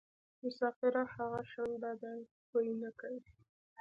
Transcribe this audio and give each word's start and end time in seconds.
مسافره 0.43 1.03
هغه 1.15 1.39
شڼډه 1.51 1.91
ده 2.01 2.11
پۍ 2.49 2.67
نکوي. 2.81 3.21